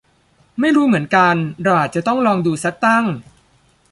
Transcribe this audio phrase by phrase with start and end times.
[0.59, 3.05] ไม่รู้เหมือนกัน เราอาจจะต้องลองดูซักตั้ง